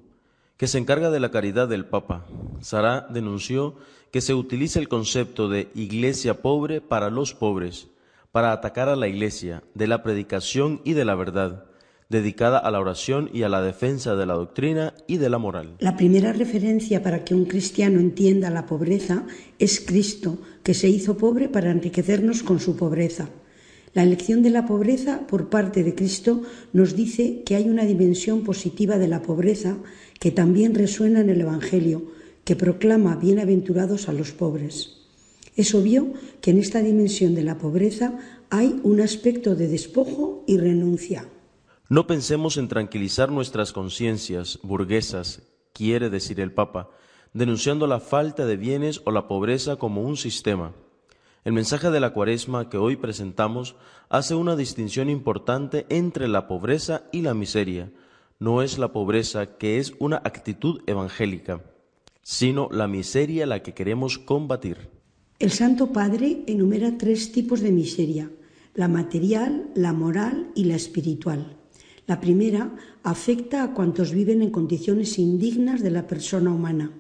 que 0.57 0.65
se 0.65 0.79
encarga 0.79 1.11
de 1.11 1.19
la 1.19 1.29
caridad 1.29 1.67
del 1.67 1.85
Papa. 1.85 2.25
Sara 2.59 3.05
denunció 3.11 3.75
que 4.09 4.19
se 4.19 4.33
utiliza 4.33 4.79
el 4.79 4.87
concepto 4.87 5.47
de 5.47 5.67
iglesia 5.75 6.41
pobre 6.41 6.81
para 6.81 7.11
los 7.11 7.35
pobres, 7.35 7.89
para 8.31 8.51
atacar 8.51 8.89
a 8.89 8.95
la 8.95 9.07
iglesia 9.07 9.61
de 9.75 9.85
la 9.85 10.01
predicación 10.01 10.81
y 10.83 10.93
de 10.93 11.05
la 11.05 11.13
verdad, 11.13 11.65
dedicada 12.09 12.57
a 12.57 12.71
la 12.71 12.79
oración 12.79 13.29
y 13.31 13.43
a 13.43 13.49
la 13.49 13.61
defensa 13.61 14.15
de 14.15 14.25
la 14.25 14.33
doctrina 14.33 14.95
y 15.05 15.17
de 15.17 15.29
la 15.29 15.37
moral. 15.37 15.75
La 15.77 15.97
primera 15.97 16.33
referencia 16.33 17.03
para 17.03 17.23
que 17.25 17.35
un 17.35 17.45
cristiano 17.45 17.99
entienda 17.99 18.49
la 18.49 18.65
pobreza 18.65 19.27
es 19.59 19.79
Cristo, 19.81 20.39
que 20.63 20.73
se 20.73 20.89
hizo 20.89 21.15
pobre 21.15 21.47
para 21.47 21.69
enriquecernos 21.69 22.41
con 22.41 22.59
su 22.59 22.75
pobreza. 22.75 23.29
La 23.93 24.03
elección 24.03 24.43
de 24.43 24.51
la 24.51 24.65
pobreza 24.65 25.25
por 25.27 25.49
parte 25.49 25.83
de 25.83 25.95
Cristo 25.95 26.43
nos 26.73 26.95
dice 26.95 27.43
que 27.43 27.55
hay 27.55 27.69
una 27.69 27.85
dimensión 27.85 28.43
positiva 28.43 28.97
de 28.97 29.07
la 29.07 29.21
pobreza 29.21 29.77
que 30.19 30.31
también 30.31 30.75
resuena 30.75 31.21
en 31.21 31.29
el 31.29 31.41
Evangelio, 31.41 32.03
que 32.43 32.55
proclama 32.55 33.15
bienaventurados 33.15 34.09
a 34.09 34.13
los 34.13 34.31
pobres. 34.31 34.97
Es 35.55 35.73
obvio 35.73 36.13
que 36.41 36.51
en 36.51 36.59
esta 36.59 36.81
dimensión 36.81 37.35
de 37.35 37.43
la 37.43 37.57
pobreza 37.57 38.17
hay 38.49 38.79
un 38.83 39.01
aspecto 39.01 39.55
de 39.55 39.67
despojo 39.67 40.43
y 40.47 40.57
renuncia. 40.57 41.27
No 41.89 42.05
pensemos 42.05 42.57
en 42.57 42.67
tranquilizar 42.67 43.31
nuestras 43.31 43.73
conciencias 43.73 44.59
burguesas, 44.61 45.41
quiere 45.73 46.09
decir 46.09 46.39
el 46.39 46.53
Papa, 46.53 46.91
denunciando 47.33 47.87
la 47.87 47.99
falta 47.99 48.45
de 48.45 48.57
bienes 48.57 49.01
o 49.05 49.11
la 49.11 49.27
pobreza 49.27 49.77
como 49.77 50.03
un 50.03 50.15
sistema. 50.15 50.73
El 51.45 51.53
mensaje 51.53 51.89
de 51.89 52.01
la 52.01 52.11
cuaresma 52.11 52.69
que 52.69 52.77
hoy 52.77 52.97
presentamos 52.97 53.75
hace 54.09 54.35
una 54.35 54.57
distinción 54.57 55.09
importante 55.09 55.85
entre 55.89 56.27
la 56.27 56.47
pobreza 56.47 57.03
y 57.13 57.21
la 57.21 57.33
miseria. 57.33 57.91
No 58.39 58.61
es 58.61 58.77
la 58.77 58.91
pobreza 58.91 59.57
que 59.57 59.79
es 59.79 59.93
una 59.99 60.17
actitud 60.17 60.81
evangélica, 60.85 61.63
sino 62.21 62.69
la 62.71 62.87
miseria 62.87 63.45
la 63.45 63.63
que 63.63 63.73
queremos 63.73 64.17
combatir. 64.17 64.89
El 65.39 65.51
Santo 65.51 65.93
Padre 65.93 66.43
enumera 66.47 66.97
tres 66.97 67.31
tipos 67.31 67.61
de 67.61 67.71
miseria, 67.71 68.29
la 68.75 68.89
material, 68.89 69.69
la 69.75 69.93
moral 69.93 70.51
y 70.55 70.65
la 70.65 70.75
espiritual. 70.75 71.55
La 72.05 72.19
primera 72.19 72.75
afecta 73.03 73.63
a 73.63 73.73
cuantos 73.73 74.11
viven 74.11 74.41
en 74.41 74.51
condiciones 74.51 75.17
indignas 75.17 75.81
de 75.81 75.91
la 75.91 76.07
persona 76.07 76.51
humana. 76.51 76.91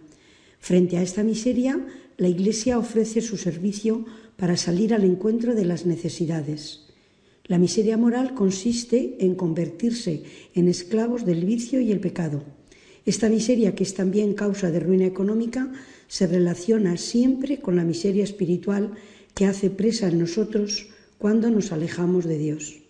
Frente 0.59 0.97
a 0.97 1.01
esta 1.01 1.23
miseria, 1.23 1.85
la 2.19 2.27
Iglesia 2.27 2.77
ofrece 2.77 3.21
su 3.21 3.37
servicio 3.37 4.05
para 4.35 4.57
salir 4.57 4.93
al 4.93 5.05
encuentro 5.05 5.55
de 5.55 5.63
las 5.63 5.85
necesidades. 5.85 6.85
La 7.45 7.57
miseria 7.57 7.97
moral 7.97 8.33
consiste 8.33 9.15
en 9.21 9.35
convertirse 9.35 10.23
en 10.53 10.67
esclavos 10.67 11.25
del 11.25 11.45
vicio 11.45 11.79
y 11.79 11.93
el 11.93 12.01
pecado. 12.01 12.43
Esta 13.05 13.29
miseria, 13.29 13.73
que 13.73 13.83
es 13.83 13.93
también 13.93 14.33
causa 14.33 14.69
de 14.69 14.81
ruina 14.81 15.05
económica, 15.05 15.71
se 16.07 16.27
relaciona 16.27 16.97
siempre 16.97 17.61
con 17.61 17.77
la 17.77 17.85
miseria 17.85 18.25
espiritual 18.25 18.91
que 19.33 19.45
hace 19.45 19.69
presa 19.69 20.09
en 20.09 20.19
nosotros 20.19 20.89
cuando 21.17 21.49
nos 21.49 21.71
alejamos 21.71 22.25
de 22.25 22.37
Dios. 22.37 22.81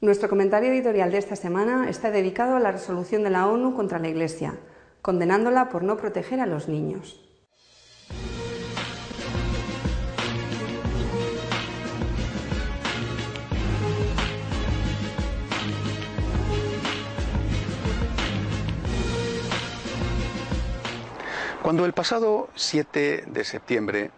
Nuestro 0.00 0.28
comentario 0.28 0.70
editorial 0.70 1.10
de 1.10 1.18
esta 1.18 1.34
semana 1.34 1.90
está 1.90 2.12
dedicado 2.12 2.54
a 2.54 2.60
la 2.60 2.70
resolución 2.70 3.24
de 3.24 3.30
la 3.30 3.48
ONU 3.48 3.74
contra 3.74 3.98
la 3.98 4.08
Iglesia, 4.08 4.56
condenándola 5.02 5.68
por 5.68 5.82
no 5.82 5.96
proteger 5.96 6.40
a 6.40 6.46
los 6.46 6.68
niños. 6.68 7.24
Cuando 21.62 21.84
el 21.84 21.92
pasado 21.92 22.48
7 22.54 23.24
de 23.26 23.44
septiembre 23.44 24.10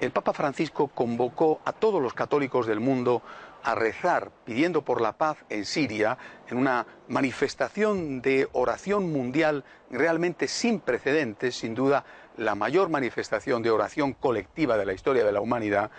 el 0.00 0.10
Papa 0.10 0.32
Francisco 0.32 0.88
convocó 0.88 1.60
a 1.64 1.72
todos 1.72 2.02
los 2.02 2.14
católicos 2.14 2.66
del 2.66 2.80
mundo 2.80 3.22
a 3.66 3.74
rezar 3.74 4.30
pidiendo 4.44 4.82
por 4.82 5.00
la 5.00 5.18
paz 5.18 5.38
en 5.48 5.64
Siria, 5.64 6.16
en 6.48 6.56
una 6.56 6.86
manifestación 7.08 8.22
de 8.22 8.48
oración 8.52 9.12
mundial 9.12 9.64
realmente 9.90 10.46
sin 10.46 10.78
precedentes, 10.78 11.56
sin 11.56 11.74
duda 11.74 12.04
la 12.36 12.54
mayor 12.54 12.90
manifestación 12.90 13.62
de 13.62 13.72
oración 13.72 14.12
colectiva 14.12 14.78
de 14.78 14.86
la 14.86 14.92
historia 14.92 15.24
de 15.24 15.32
la 15.32 15.40
humanidad, 15.40 15.90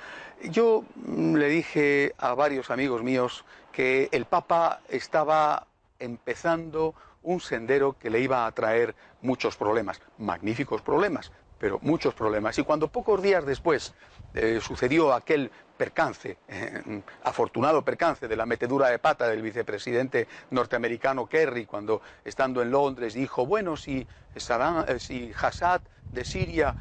yo 0.43 0.85
le 1.05 1.49
dije 1.49 2.13
a 2.17 2.33
varios 2.35 2.71
amigos 2.71 3.03
míos 3.03 3.43
que 3.73 4.07
el 4.13 4.23
Papa 4.23 4.79
estaba 4.87 5.67
empezando 5.99 6.95
un 7.21 7.41
sendero 7.41 7.97
que 7.99 8.09
le 8.09 8.21
iba 8.21 8.45
a 8.45 8.51
traer 8.53 8.95
muchos 9.21 9.57
problemas, 9.57 9.99
magníficos 10.17 10.81
problemas, 10.81 11.33
pero 11.59 11.79
muchos 11.81 12.13
problemas. 12.13 12.57
Y 12.57 12.63
cuando 12.63 12.87
pocos 12.87 13.21
días 13.21 13.45
después 13.45 13.93
eh, 14.33 14.59
sucedió 14.61 15.13
aquel 15.13 15.49
percance, 15.77 16.37
eh, 16.47 17.01
afortunado 17.23 17.83
percance 17.83 18.27
de 18.27 18.35
la 18.35 18.45
metedura 18.45 18.89
de 18.89 18.99
pata 18.99 19.27
del 19.27 19.41
vicepresidente 19.41 20.27
norteamericano 20.51 21.27
Kerry, 21.27 21.65
cuando 21.65 22.01
estando 22.23 22.61
en 22.61 22.71
Londres 22.71 23.13
dijo, 23.13 23.45
bueno, 23.45 23.77
si, 23.77 24.05
Saddam, 24.35 24.85
eh, 24.87 24.99
si 24.99 25.31
Assad 25.41 25.81
de 26.11 26.23
Siria 26.23 26.73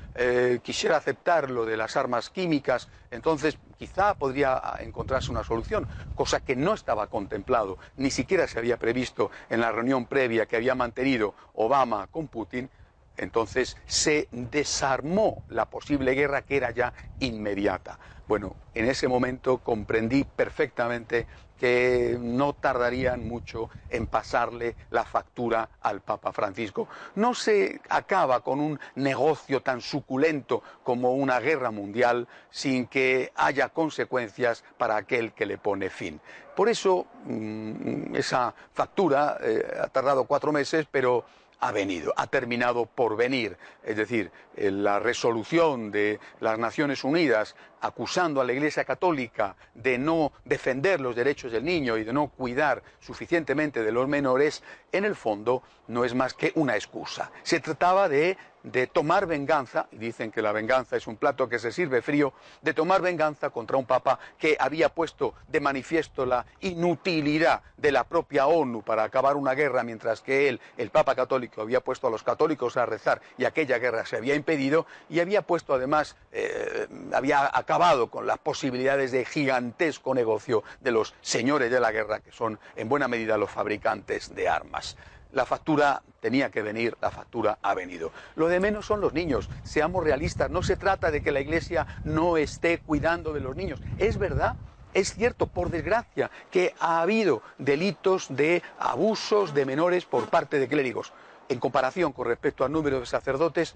quisiera 0.62 0.98
aceptar 0.98 1.50
lo 1.50 1.66
de 1.66 1.76
las 1.76 1.96
armas 1.96 2.30
químicas, 2.30 2.88
entonces 3.10 3.58
quizá 3.76 4.14
podría 4.14 4.62
encontrarse 4.78 5.32
una 5.32 5.42
solución, 5.42 5.88
cosa 6.14 6.38
que 6.38 6.54
no 6.54 6.74
estaba 6.74 7.08
contemplado, 7.08 7.76
ni 7.96 8.12
siquiera 8.12 8.46
se 8.46 8.60
había 8.60 8.76
previsto 8.76 9.32
en 9.50 9.60
la 9.60 9.72
reunión 9.72 10.06
previa 10.06 10.46
que 10.46 10.54
había 10.54 10.76
mantenido 10.76 11.34
Obama 11.54 12.06
con 12.06 12.28
Putin, 12.28 12.70
entonces 13.16 13.76
se 13.86 14.28
desarmó 14.30 15.42
la 15.48 15.66
posible 15.66 16.14
guerra 16.14 16.42
que 16.42 16.56
era 16.56 16.70
ya 16.70 16.92
inmediata. 17.20 17.98
Bueno, 18.28 18.56
en 18.74 18.88
ese 18.88 19.06
momento 19.06 19.58
comprendí 19.58 20.24
perfectamente 20.24 21.26
que 21.58 22.18
no 22.20 22.52
tardarían 22.52 23.26
mucho 23.26 23.70
en 23.88 24.06
pasarle 24.06 24.76
la 24.90 25.04
factura 25.04 25.68
al 25.80 26.00
Papa 26.00 26.32
Francisco. 26.32 26.88
No 27.14 27.34
se 27.34 27.80
acaba 27.88 28.40
con 28.40 28.60
un 28.60 28.78
negocio 28.96 29.62
tan 29.62 29.80
suculento 29.80 30.62
como 30.82 31.14
una 31.14 31.40
guerra 31.40 31.70
mundial 31.70 32.28
sin 32.50 32.86
que 32.86 33.32
haya 33.36 33.70
consecuencias 33.70 34.64
para 34.76 34.96
aquel 34.96 35.32
que 35.32 35.46
le 35.46 35.58
pone 35.58 35.88
fin. 35.88 36.20
Por 36.54 36.68
eso 36.68 37.06
mm, 37.24 38.14
esa 38.16 38.54
factura 38.72 39.38
eh, 39.40 39.62
ha 39.82 39.88
tardado 39.88 40.24
cuatro 40.24 40.52
meses, 40.52 40.86
pero 40.90 41.24
ha 41.60 41.72
venido, 41.72 42.12
ha 42.16 42.26
terminado 42.26 42.86
por 42.86 43.16
venir. 43.16 43.56
Es 43.82 43.96
decir, 43.96 44.30
eh, 44.56 44.70
la 44.70 44.98
resolución 44.98 45.90
de 45.90 46.20
las 46.40 46.58
Naciones 46.58 47.04
Unidas 47.04 47.56
acusando 47.86 48.40
a 48.40 48.44
la 48.44 48.52
Iglesia 48.52 48.84
Católica 48.84 49.56
de 49.74 49.98
no 49.98 50.32
defender 50.44 51.00
los 51.00 51.16
derechos 51.16 51.52
del 51.52 51.64
niño 51.64 51.96
y 51.96 52.04
de 52.04 52.12
no 52.12 52.28
cuidar 52.28 52.82
suficientemente 53.00 53.82
de 53.82 53.92
los 53.92 54.08
menores, 54.08 54.62
en 54.92 55.04
el 55.04 55.16
fondo 55.16 55.62
no 55.88 56.04
es 56.04 56.14
más 56.14 56.34
que 56.34 56.52
una 56.54 56.74
excusa. 56.74 57.30
Se 57.42 57.60
trataba 57.60 58.08
de 58.08 58.36
de 58.66 58.88
tomar 58.88 59.26
venganza, 59.26 59.86
y 59.92 59.96
dicen 59.96 60.32
que 60.32 60.42
la 60.42 60.50
venganza 60.50 60.96
es 60.96 61.06
un 61.06 61.16
plato 61.16 61.48
que 61.48 61.60
se 61.60 61.70
sirve 61.70 62.02
frío, 62.02 62.32
de 62.62 62.74
tomar 62.74 63.00
venganza 63.00 63.50
contra 63.50 63.76
un 63.76 63.86
papa 63.86 64.18
que 64.38 64.56
había 64.58 64.88
puesto 64.88 65.34
de 65.46 65.60
manifiesto 65.60 66.26
la 66.26 66.44
inutilidad 66.60 67.62
de 67.76 67.92
la 67.92 68.02
propia 68.04 68.48
ONU 68.48 68.82
para 68.82 69.04
acabar 69.04 69.36
una 69.36 69.54
guerra, 69.54 69.84
mientras 69.84 70.20
que 70.20 70.48
él, 70.48 70.60
el 70.76 70.90
papa 70.90 71.14
católico, 71.14 71.62
había 71.62 71.80
puesto 71.80 72.08
a 72.08 72.10
los 72.10 72.24
católicos 72.24 72.76
a 72.76 72.86
rezar 72.86 73.22
y 73.38 73.44
aquella 73.44 73.78
guerra 73.78 74.04
se 74.04 74.16
había 74.16 74.34
impedido, 74.34 74.84
y 75.08 75.20
había 75.20 75.42
puesto 75.42 75.72
además, 75.72 76.16
eh, 76.32 76.88
había 77.12 77.48
acabado 77.56 77.75
con 78.08 78.26
las 78.26 78.38
posibilidades 78.38 79.12
de 79.12 79.26
gigantesco 79.26 80.14
negocio 80.14 80.64
de 80.80 80.92
los 80.92 81.14
señores 81.20 81.70
de 81.70 81.78
la 81.78 81.92
guerra, 81.92 82.20
que 82.20 82.32
son 82.32 82.58
en 82.74 82.88
buena 82.88 83.06
medida 83.06 83.36
los 83.36 83.50
fabricantes 83.50 84.34
de 84.34 84.48
armas 84.48 84.96
la 85.32 85.44
factura 85.44 86.02
tenía 86.20 86.50
que 86.50 86.62
venir, 86.62 86.96
la 87.02 87.10
factura 87.10 87.58
ha 87.60 87.74
venido. 87.74 88.10
Lo 88.36 88.48
de 88.48 88.58
menos 88.58 88.86
son 88.86 89.02
los 89.02 89.12
niños, 89.12 89.50
seamos 89.64 90.02
realistas, 90.02 90.50
no 90.50 90.62
se 90.62 90.76
trata 90.76 91.10
de 91.10 91.22
que 91.22 91.32
la 91.32 91.40
Iglesia 91.40 91.86
no 92.04 92.38
esté 92.38 92.78
cuidando 92.78 93.34
de 93.34 93.40
los 93.40 93.54
niños. 93.54 93.80
Es 93.98 94.16
verdad, 94.16 94.56
es 94.94 95.12
cierto, 95.12 95.46
por 95.46 95.68
desgracia, 95.68 96.30
que 96.50 96.74
ha 96.80 97.02
habido 97.02 97.42
delitos 97.58 98.28
de 98.30 98.62
abusos 98.78 99.52
de 99.52 99.66
menores 99.66 100.06
por 100.06 100.30
parte 100.30 100.58
de 100.58 100.68
clérigos. 100.68 101.12
En 101.50 101.60
comparación 101.60 102.12
con 102.12 102.26
respecto 102.26 102.64
al 102.64 102.72
número 102.72 103.00
de 103.00 103.06
sacerdotes, 103.06 103.74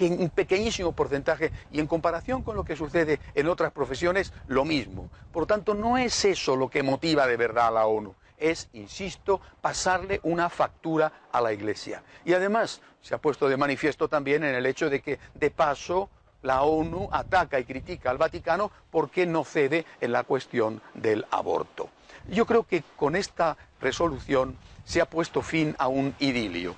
un 0.00 0.30
pequeñísimo 0.30 0.92
porcentaje 0.92 1.52
y 1.70 1.80
en 1.80 1.86
comparación 1.86 2.42
con 2.42 2.56
lo 2.56 2.64
que 2.64 2.76
sucede 2.76 3.20
en 3.34 3.48
otras 3.48 3.72
profesiones, 3.72 4.32
lo 4.48 4.64
mismo. 4.64 5.10
Por 5.32 5.46
tanto, 5.46 5.74
no 5.74 5.98
es 5.98 6.24
eso 6.24 6.56
lo 6.56 6.68
que 6.68 6.82
motiva 6.82 7.26
de 7.26 7.36
verdad 7.36 7.68
a 7.68 7.72
la 7.72 7.86
ONU 7.86 8.14
es, 8.40 8.68
insisto, 8.72 9.40
pasarle 9.60 10.18
una 10.22 10.48
factura 10.48 11.12
a 11.30 11.40
la 11.40 11.52
Iglesia. 11.52 12.02
Y 12.24 12.32
además 12.32 12.80
se 13.02 13.14
ha 13.14 13.18
puesto 13.18 13.48
de 13.48 13.56
manifiesto 13.56 14.08
también 14.08 14.42
en 14.42 14.54
el 14.54 14.66
hecho 14.66 14.90
de 14.90 15.00
que, 15.00 15.18
de 15.34 15.50
paso, 15.50 16.08
la 16.42 16.62
ONU 16.62 17.08
ataca 17.12 17.60
y 17.60 17.64
critica 17.64 18.10
al 18.10 18.18
Vaticano 18.18 18.72
porque 18.90 19.26
no 19.26 19.44
cede 19.44 19.84
en 20.00 20.12
la 20.12 20.24
cuestión 20.24 20.80
del 20.94 21.26
aborto. 21.30 21.90
Yo 22.28 22.46
creo 22.46 22.64
que 22.64 22.82
con 22.96 23.14
esta 23.14 23.56
resolución 23.80 24.56
se 24.84 25.00
ha 25.00 25.06
puesto 25.06 25.42
fin 25.42 25.76
a 25.78 25.88
un 25.88 26.14
idilio. 26.18 26.74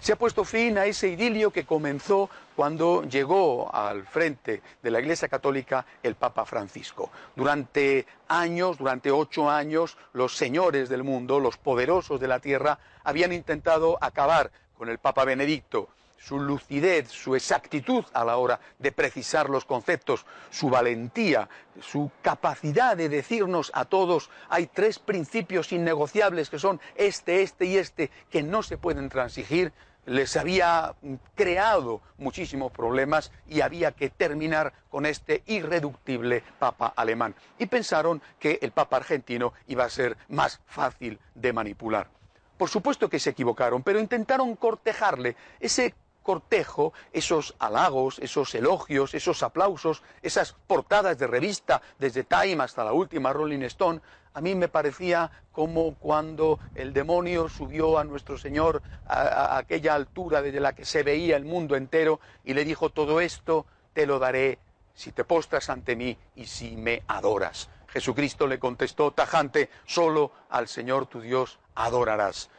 Se 0.00 0.12
ha 0.12 0.16
puesto 0.16 0.44
fin 0.44 0.78
a 0.78 0.86
ese 0.86 1.08
idilio 1.08 1.50
que 1.50 1.64
comenzó 1.64 2.30
cuando 2.54 3.02
llegó 3.04 3.74
al 3.74 4.06
frente 4.06 4.62
de 4.82 4.90
la 4.90 5.00
Iglesia 5.00 5.28
Católica 5.28 5.84
el 6.02 6.14
Papa 6.14 6.44
Francisco. 6.44 7.10
Durante 7.34 8.06
años, 8.28 8.78
durante 8.78 9.10
ocho 9.10 9.50
años, 9.50 9.96
los 10.12 10.36
señores 10.36 10.88
del 10.88 11.02
mundo, 11.02 11.40
los 11.40 11.56
poderosos 11.56 12.20
de 12.20 12.28
la 12.28 12.38
tierra, 12.38 12.78
habían 13.04 13.32
intentado 13.32 13.98
acabar 14.00 14.50
con 14.78 14.88
el 14.88 14.98
Papa 14.98 15.24
Benedicto, 15.24 15.88
su 16.18 16.38
lucidez, 16.38 17.08
su 17.10 17.36
exactitud 17.36 18.04
a 18.12 18.24
la 18.24 18.36
hora 18.36 18.60
de 18.78 18.92
precisar 18.92 19.48
los 19.48 19.64
conceptos, 19.64 20.26
su 20.50 20.70
valentía, 20.70 21.48
su 21.80 22.10
capacidad 22.22 22.96
de 22.96 23.08
decirnos 23.08 23.70
a 23.74 23.84
todos 23.84 24.30
hay 24.48 24.66
tres 24.66 24.98
principios 24.98 25.72
innegociables 25.72 26.50
que 26.50 26.58
son 26.58 26.80
este, 26.94 27.42
este 27.42 27.66
y 27.66 27.76
este 27.76 28.10
que 28.30 28.42
no 28.42 28.62
se 28.62 28.78
pueden 28.78 29.08
transigir, 29.08 29.72
les 30.06 30.36
había 30.36 30.94
creado 31.34 32.00
muchísimos 32.16 32.70
problemas 32.70 33.32
y 33.48 33.60
había 33.60 33.92
que 33.92 34.08
terminar 34.08 34.72
con 34.88 35.04
este 35.04 35.42
irreductible 35.46 36.44
Papa 36.58 36.92
alemán. 36.96 37.34
Y 37.58 37.66
pensaron 37.66 38.22
que 38.38 38.60
el 38.62 38.70
Papa 38.70 38.98
argentino 38.98 39.52
iba 39.66 39.84
a 39.84 39.90
ser 39.90 40.16
más 40.28 40.60
fácil 40.66 41.18
de 41.34 41.52
manipular. 41.52 42.08
Por 42.56 42.70
supuesto 42.70 43.10
que 43.10 43.18
se 43.18 43.30
equivocaron, 43.30 43.82
pero 43.82 43.98
intentaron 43.98 44.56
cortejarle. 44.56 45.36
Ese 45.60 45.94
cortejo, 46.26 46.92
esos 47.12 47.54
halagos, 47.60 48.18
esos 48.18 48.52
elogios, 48.56 49.14
esos 49.14 49.44
aplausos, 49.44 50.02
esas 50.22 50.56
portadas 50.66 51.16
de 51.18 51.28
revista, 51.28 51.80
desde 52.00 52.24
Time 52.24 52.64
hasta 52.64 52.82
la 52.82 52.92
última 52.92 53.32
Rolling 53.32 53.62
Stone, 53.62 54.00
a 54.34 54.40
mí 54.40 54.56
me 54.56 54.66
parecía 54.66 55.30
como 55.52 55.94
cuando 55.94 56.58
el 56.74 56.92
demonio 56.92 57.48
subió 57.48 57.96
a 57.96 58.02
nuestro 58.02 58.36
Señor 58.38 58.82
a, 59.06 59.56
aquella 59.56 59.94
altura 59.94 60.42
desde 60.42 60.58
la 60.58 60.74
que 60.74 60.84
se 60.84 61.04
veía 61.04 61.36
el 61.36 61.44
mundo 61.44 61.76
entero 61.76 62.18
y 62.44 62.54
le 62.54 62.64
dijo 62.64 62.90
todo 62.90 63.20
esto 63.20 63.64
te 63.94 64.04
lo 64.04 64.18
daré 64.18 64.58
si 64.94 65.12
te 65.12 65.22
postras 65.22 65.70
ante 65.70 65.94
mí 65.94 66.18
y 66.34 66.46
si 66.46 66.76
me 66.76 67.04
adoras. 67.06 67.70
Jesucristo 67.86 68.48
le 68.48 68.58
contestó 68.58 69.12
tajante, 69.12 69.70
solo 69.84 70.32
al 70.50 70.66
Señor 70.66 71.06
tu 71.06 71.20
Dios 71.20 71.60
adorarás. 71.76 72.50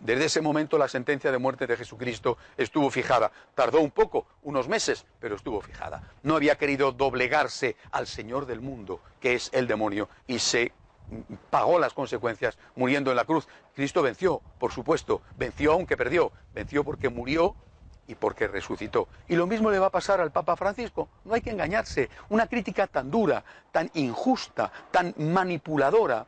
Desde 0.00 0.24
ese 0.24 0.40
momento 0.40 0.78
la 0.78 0.88
sentencia 0.88 1.30
de 1.30 1.38
muerte 1.38 1.66
de 1.66 1.76
Jesucristo 1.76 2.38
estuvo 2.56 2.90
fijada. 2.90 3.30
Tardó 3.54 3.80
un 3.80 3.90
poco, 3.90 4.26
unos 4.42 4.66
meses, 4.66 5.04
pero 5.20 5.36
estuvo 5.36 5.60
fijada. 5.60 6.02
No 6.22 6.36
había 6.36 6.56
querido 6.56 6.92
doblegarse 6.92 7.76
al 7.92 8.06
Señor 8.06 8.46
del 8.46 8.60
mundo, 8.60 9.00
que 9.20 9.34
es 9.34 9.50
el 9.52 9.66
demonio, 9.66 10.08
y 10.26 10.38
se 10.38 10.72
pagó 11.50 11.78
las 11.78 11.92
consecuencias 11.92 12.56
muriendo 12.76 13.10
en 13.10 13.16
la 13.16 13.24
cruz. 13.24 13.46
Cristo 13.74 14.00
venció, 14.02 14.40
por 14.58 14.72
supuesto, 14.72 15.20
venció 15.36 15.72
aunque 15.72 15.96
perdió, 15.96 16.32
venció 16.54 16.82
porque 16.82 17.10
murió 17.10 17.54
y 18.06 18.14
porque 18.14 18.48
resucitó. 18.48 19.06
Y 19.28 19.36
lo 19.36 19.46
mismo 19.46 19.70
le 19.70 19.78
va 19.78 19.86
a 19.86 19.90
pasar 19.90 20.20
al 20.20 20.32
Papa 20.32 20.56
Francisco. 20.56 21.08
No 21.24 21.34
hay 21.34 21.42
que 21.42 21.50
engañarse. 21.50 22.08
Una 22.28 22.46
crítica 22.46 22.86
tan 22.86 23.10
dura, 23.10 23.44
tan 23.70 23.90
injusta, 23.94 24.72
tan 24.90 25.14
manipuladora, 25.16 26.26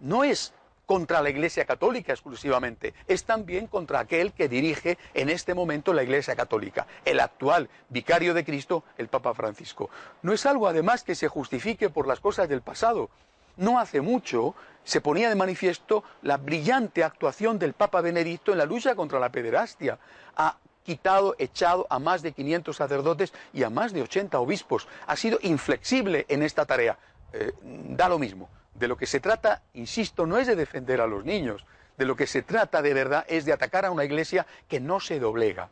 no 0.00 0.24
es 0.24 0.54
contra 0.88 1.20
la 1.20 1.28
Iglesia 1.28 1.66
Católica 1.66 2.14
exclusivamente, 2.14 2.94
es 3.06 3.24
también 3.24 3.66
contra 3.66 4.00
aquel 4.00 4.32
que 4.32 4.48
dirige 4.48 4.96
en 5.12 5.28
este 5.28 5.52
momento 5.52 5.92
la 5.92 6.02
Iglesia 6.02 6.34
Católica, 6.34 6.86
el 7.04 7.20
actual 7.20 7.68
vicario 7.90 8.32
de 8.32 8.42
Cristo, 8.42 8.84
el 8.96 9.08
Papa 9.08 9.34
Francisco. 9.34 9.90
No 10.22 10.32
es 10.32 10.46
algo 10.46 10.66
además 10.66 11.04
que 11.04 11.14
se 11.14 11.28
justifique 11.28 11.90
por 11.90 12.06
las 12.06 12.20
cosas 12.20 12.48
del 12.48 12.62
pasado. 12.62 13.10
No 13.58 13.78
hace 13.78 14.00
mucho 14.00 14.54
se 14.82 15.02
ponía 15.02 15.28
de 15.28 15.34
manifiesto 15.34 16.04
la 16.22 16.38
brillante 16.38 17.04
actuación 17.04 17.58
del 17.58 17.74
Papa 17.74 18.00
Benedicto 18.00 18.52
en 18.52 18.58
la 18.58 18.64
lucha 18.64 18.94
contra 18.94 19.20
la 19.20 19.30
pederastia. 19.30 19.98
Ha 20.36 20.56
quitado, 20.84 21.36
echado 21.38 21.86
a 21.90 21.98
más 21.98 22.22
de 22.22 22.32
500 22.32 22.74
sacerdotes 22.74 23.34
y 23.52 23.62
a 23.62 23.68
más 23.68 23.92
de 23.92 24.00
80 24.00 24.40
obispos. 24.40 24.88
Ha 25.06 25.16
sido 25.16 25.38
inflexible 25.42 26.24
en 26.30 26.42
esta 26.42 26.64
tarea. 26.64 26.96
Eh, 27.34 27.52
da 27.90 28.08
lo 28.08 28.18
mismo. 28.18 28.48
De 28.78 28.86
lo 28.86 28.96
que 28.96 29.06
se 29.06 29.18
trata, 29.18 29.62
insisto, 29.74 30.24
no 30.24 30.38
es 30.38 30.46
de 30.46 30.54
defender 30.54 31.00
a 31.00 31.08
los 31.08 31.24
niños, 31.24 31.66
de 31.96 32.04
lo 32.04 32.14
que 32.14 32.28
se 32.28 32.42
trata 32.42 32.80
de 32.80 32.94
verdad 32.94 33.24
es 33.28 33.44
de 33.44 33.52
atacar 33.52 33.84
a 33.84 33.90
una 33.90 34.04
iglesia 34.04 34.46
que 34.68 34.78
no 34.78 35.00
se 35.00 35.18
doblega, 35.18 35.68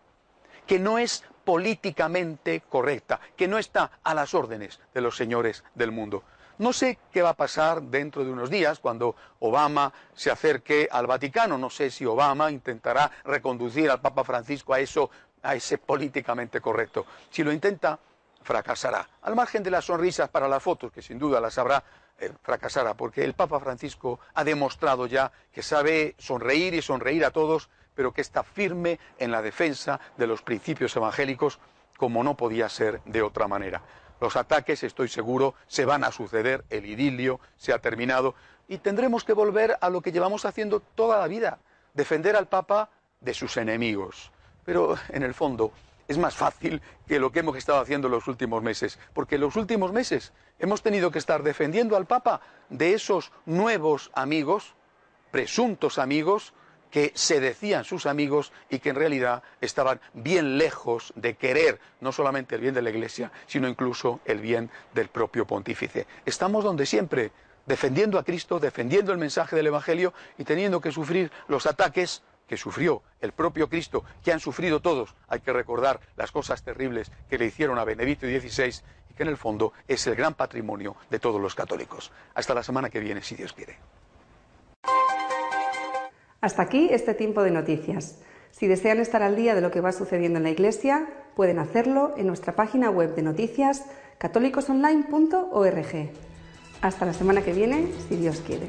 que 0.66 0.80
no 0.80 0.98
es 0.98 1.22
políticamente 1.44 2.62
correcta, 2.68 3.20
que 3.36 3.46
no 3.46 3.58
está 3.58 3.92
a 4.02 4.12
las 4.12 4.34
órdenes 4.34 4.80
de 4.92 5.00
los 5.00 5.16
señores 5.16 5.62
del 5.76 5.92
mundo. 5.92 6.24
No 6.58 6.72
sé 6.72 6.98
qué 7.12 7.22
va 7.22 7.28
a 7.30 7.34
pasar 7.34 7.80
dentro 7.80 8.24
de 8.24 8.32
unos 8.32 8.50
días 8.50 8.80
cuando 8.80 9.14
Obama 9.38 9.92
se 10.14 10.32
acerque 10.32 10.88
al 10.90 11.06
Vaticano. 11.06 11.58
No 11.58 11.70
sé 11.70 11.92
si 11.92 12.04
Obama 12.04 12.50
intentará 12.50 13.12
reconducir 13.24 13.88
al 13.88 14.00
Papa 14.00 14.24
Francisco 14.24 14.74
a 14.74 14.80
eso, 14.80 15.10
a 15.42 15.54
ese 15.54 15.78
políticamente 15.78 16.60
correcto. 16.60 17.06
Si 17.30 17.44
lo 17.44 17.52
intenta, 17.52 18.00
fracasará. 18.46 19.08
Al 19.22 19.34
margen 19.34 19.64
de 19.64 19.72
las 19.72 19.86
sonrisas 19.86 20.30
para 20.30 20.46
las 20.46 20.62
fotos, 20.62 20.92
que 20.92 21.02
sin 21.02 21.18
duda 21.18 21.40
las 21.40 21.58
habrá, 21.58 21.82
eh, 22.18 22.32
fracasará, 22.42 22.94
porque 22.94 23.24
el 23.24 23.34
Papa 23.34 23.58
Francisco 23.58 24.20
ha 24.34 24.44
demostrado 24.44 25.06
ya 25.06 25.32
que 25.52 25.62
sabe 25.62 26.14
sonreír 26.16 26.72
y 26.74 26.80
sonreír 26.80 27.24
a 27.24 27.32
todos, 27.32 27.68
pero 27.94 28.12
que 28.12 28.20
está 28.20 28.44
firme 28.44 29.00
en 29.18 29.32
la 29.32 29.42
defensa 29.42 29.98
de 30.16 30.28
los 30.28 30.42
principios 30.42 30.94
evangélicos, 30.94 31.58
como 31.98 32.22
no 32.22 32.36
podía 32.36 32.68
ser 32.68 33.02
de 33.04 33.20
otra 33.20 33.48
manera. 33.48 33.82
Los 34.20 34.36
ataques, 34.36 34.82
estoy 34.84 35.08
seguro, 35.08 35.54
se 35.66 35.84
van 35.84 36.04
a 36.04 36.12
suceder, 36.12 36.64
el 36.70 36.86
idilio 36.86 37.40
se 37.56 37.72
ha 37.72 37.80
terminado 37.80 38.34
y 38.68 38.78
tendremos 38.78 39.24
que 39.24 39.32
volver 39.32 39.76
a 39.80 39.90
lo 39.90 40.00
que 40.00 40.12
llevamos 40.12 40.44
haciendo 40.44 40.80
toda 40.80 41.18
la 41.18 41.26
vida, 41.26 41.58
defender 41.94 42.36
al 42.36 42.46
Papa 42.46 42.90
de 43.20 43.34
sus 43.34 43.56
enemigos. 43.56 44.30
Pero 44.64 44.96
en 45.08 45.22
el 45.22 45.34
fondo 45.34 45.72
es 46.08 46.18
más 46.18 46.34
fácil 46.34 46.82
que 47.06 47.18
lo 47.18 47.32
que 47.32 47.40
hemos 47.40 47.56
estado 47.56 47.80
haciendo 47.80 48.08
en 48.08 48.12
los 48.12 48.28
últimos 48.28 48.62
meses, 48.62 48.98
porque 49.12 49.36
en 49.36 49.42
los 49.42 49.56
últimos 49.56 49.92
meses 49.92 50.32
hemos 50.58 50.82
tenido 50.82 51.10
que 51.10 51.18
estar 51.18 51.42
defendiendo 51.42 51.96
al 51.96 52.06
Papa 52.06 52.40
de 52.70 52.94
esos 52.94 53.32
nuevos 53.44 54.10
amigos, 54.14 54.74
presuntos 55.30 55.98
amigos, 55.98 56.54
que 56.90 57.12
se 57.14 57.40
decían 57.40 57.84
sus 57.84 58.06
amigos 58.06 58.52
y 58.70 58.78
que 58.78 58.90
en 58.90 58.96
realidad 58.96 59.42
estaban 59.60 60.00
bien 60.14 60.56
lejos 60.56 61.12
de 61.16 61.36
querer 61.36 61.80
no 62.00 62.12
solamente 62.12 62.54
el 62.54 62.60
bien 62.60 62.74
de 62.74 62.82
la 62.82 62.90
Iglesia, 62.90 63.32
sino 63.46 63.68
incluso 63.68 64.20
el 64.24 64.40
bien 64.40 64.70
del 64.94 65.08
propio 65.08 65.46
pontífice. 65.46 66.06
Estamos 66.24 66.64
donde 66.64 66.86
siempre, 66.86 67.32
defendiendo 67.66 68.18
a 68.18 68.24
Cristo, 68.24 68.60
defendiendo 68.60 69.12
el 69.12 69.18
mensaje 69.18 69.56
del 69.56 69.66
Evangelio 69.66 70.14
y 70.38 70.44
teniendo 70.44 70.80
que 70.80 70.92
sufrir 70.92 71.30
los 71.48 71.66
ataques 71.66 72.22
que 72.46 72.56
sufrió 72.56 73.02
el 73.20 73.32
propio 73.32 73.68
Cristo, 73.68 74.04
que 74.24 74.32
han 74.32 74.40
sufrido 74.40 74.80
todos. 74.80 75.14
Hay 75.28 75.40
que 75.40 75.52
recordar 75.52 76.00
las 76.16 76.32
cosas 76.32 76.62
terribles 76.62 77.10
que 77.28 77.38
le 77.38 77.46
hicieron 77.46 77.78
a 77.78 77.84
Benedicto 77.84 78.26
XVI 78.26 78.82
y 79.10 79.14
que 79.14 79.22
en 79.22 79.28
el 79.28 79.36
fondo 79.36 79.72
es 79.88 80.06
el 80.06 80.14
gran 80.14 80.34
patrimonio 80.34 80.96
de 81.10 81.18
todos 81.18 81.40
los 81.40 81.54
católicos. 81.54 82.12
Hasta 82.34 82.54
la 82.54 82.62
semana 82.62 82.90
que 82.90 83.00
viene, 83.00 83.22
si 83.22 83.34
Dios 83.34 83.52
quiere. 83.52 83.76
Hasta 86.40 86.62
aquí 86.62 86.88
este 86.90 87.14
tiempo 87.14 87.42
de 87.42 87.50
noticias. 87.50 88.18
Si 88.52 88.66
desean 88.66 89.00
estar 89.00 89.22
al 89.22 89.36
día 89.36 89.54
de 89.54 89.60
lo 89.60 89.70
que 89.70 89.80
va 89.80 89.92
sucediendo 89.92 90.38
en 90.38 90.44
la 90.44 90.50
Iglesia, 90.50 91.08
pueden 91.34 91.58
hacerlo 91.58 92.14
en 92.16 92.26
nuestra 92.26 92.54
página 92.54 92.90
web 92.90 93.14
de 93.14 93.22
noticias 93.22 93.84
católicosonline.org. 94.18 96.10
Hasta 96.80 97.06
la 97.06 97.12
semana 97.12 97.42
que 97.42 97.52
viene, 97.52 97.88
si 98.08 98.16
Dios 98.16 98.40
quiere. 98.40 98.68